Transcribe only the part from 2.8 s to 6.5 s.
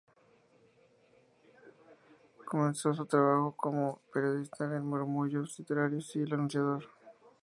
su trabajo como periodista en "Murmullos Literarios" y "El